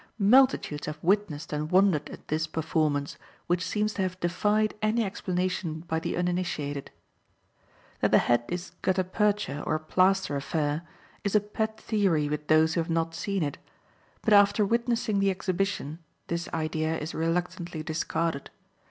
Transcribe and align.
Multitudes 0.17 0.87
have 0.87 0.97
witnessed 1.03 1.53
and 1.53 1.69
wondered 1.69 2.09
at 2.09 2.27
this 2.27 2.47
performance, 2.47 3.17
which 3.45 3.63
seems 3.63 3.93
to 3.93 4.01
have 4.01 4.19
defied 4.19 4.73
any 4.81 5.03
explanation 5.03 5.81
by 5.81 5.99
the 5.99 6.17
uninitiated. 6.17 6.89
That 7.99 8.09
the 8.09 8.17
head 8.17 8.43
is 8.49 8.71
a 8.71 8.73
gutta 8.81 9.03
percha 9.03 9.61
or 9.61 9.77
plaster 9.77 10.35
affair, 10.35 10.81
is 11.23 11.35
a 11.35 11.39
pet 11.39 11.79
theory 11.79 12.27
with 12.27 12.47
those 12.47 12.73
who 12.73 12.81
have 12.81 12.89
not 12.89 13.13
seen 13.13 13.43
it, 13.43 13.59
but 14.23 14.33
after 14.33 14.65
witnessing 14.65 15.19
the 15.19 15.29
exhibition 15.29 15.99
this 16.29 16.49
idea 16.51 16.97
is 16.97 17.13
reluctantly 17.13 17.83
discarded. 17.83 18.49